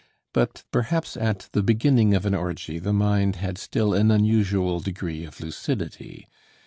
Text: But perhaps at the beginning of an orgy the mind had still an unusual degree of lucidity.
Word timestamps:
But 0.33 0.63
perhaps 0.71 1.15
at 1.15 1.47
the 1.51 1.61
beginning 1.61 2.15
of 2.15 2.25
an 2.25 2.33
orgy 2.33 2.79
the 2.79 2.91
mind 2.91 3.35
had 3.35 3.59
still 3.59 3.93
an 3.93 4.09
unusual 4.09 4.79
degree 4.79 5.25
of 5.25 5.39
lucidity. 5.39 6.27